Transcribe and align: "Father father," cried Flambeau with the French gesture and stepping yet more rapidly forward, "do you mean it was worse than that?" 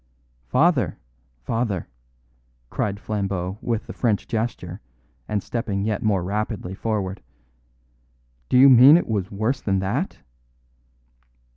"Father 0.47 0.97
father," 1.43 1.87
cried 2.71 2.99
Flambeau 2.99 3.59
with 3.61 3.85
the 3.85 3.93
French 3.93 4.27
gesture 4.27 4.81
and 5.27 5.43
stepping 5.43 5.83
yet 5.83 6.01
more 6.01 6.23
rapidly 6.23 6.73
forward, 6.73 7.21
"do 8.49 8.57
you 8.57 8.67
mean 8.67 8.97
it 8.97 9.05
was 9.07 9.29
worse 9.29 9.61
than 9.61 9.77
that?" 9.77 10.17